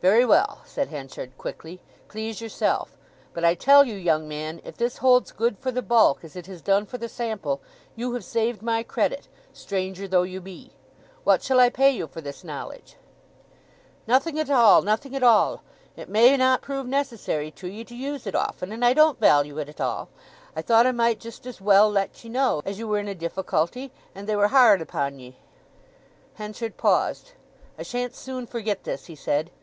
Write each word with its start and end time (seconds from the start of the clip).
"Very 0.00 0.24
well," 0.24 0.62
said 0.64 0.88
Henchard 0.88 1.36
quickly, 1.36 1.80
"please 2.06 2.40
yourself. 2.40 2.96
But 3.34 3.44
I 3.44 3.56
tell 3.56 3.84
you, 3.84 3.96
young 3.96 4.28
man, 4.28 4.60
if 4.64 4.76
this 4.76 4.98
holds 4.98 5.32
good 5.32 5.58
for 5.58 5.72
the 5.72 5.82
bulk, 5.82 6.20
as 6.22 6.36
it 6.36 6.46
has 6.46 6.62
done 6.62 6.86
for 6.86 6.98
the 6.98 7.08
sample, 7.08 7.60
you 7.96 8.14
have 8.14 8.24
saved 8.24 8.62
my 8.62 8.82
credit, 8.84 9.26
stranger 9.52 10.06
though 10.06 10.22
you 10.22 10.40
be. 10.40 10.72
What 11.24 11.42
shall 11.42 11.58
I 11.58 11.68
pay 11.68 11.90
you 11.90 12.06
for 12.06 12.20
this 12.20 12.44
knowledge?" 12.44 12.96
"Nothing 14.06 14.38
at 14.38 14.48
all, 14.48 14.82
nothing 14.82 15.16
at 15.16 15.24
all. 15.24 15.64
It 15.96 16.08
may 16.08 16.36
not 16.36 16.62
prove 16.62 16.86
necessary 16.86 17.50
to 17.50 17.66
ye 17.66 17.82
to 17.84 17.96
use 17.96 18.24
it 18.26 18.36
often, 18.36 18.70
and 18.70 18.84
I 18.84 18.94
don't 18.94 19.20
value 19.20 19.58
it 19.58 19.68
at 19.68 19.80
all. 19.80 20.08
I 20.54 20.62
thought 20.62 20.86
I 20.86 20.92
might 20.92 21.18
just 21.20 21.44
as 21.44 21.60
well 21.60 21.90
let 21.90 22.22
ye 22.24 22.30
know, 22.30 22.62
as 22.64 22.78
you 22.78 22.86
were 22.86 23.00
in 23.00 23.08
a 23.08 23.14
difficulty, 23.16 23.92
and 24.14 24.26
they 24.28 24.36
were 24.36 24.48
harrd 24.48 24.80
upon 24.80 25.18
ye." 25.18 25.36
Henchard 26.34 26.76
paused. 26.78 27.32
"I 27.76 27.82
shan't 27.82 28.14
soon 28.14 28.46
forget 28.46 28.84
this," 28.84 29.06
he 29.06 29.16
said. 29.16 29.50